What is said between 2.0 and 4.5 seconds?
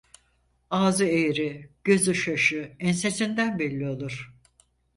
şaşı ensesinden belli olur.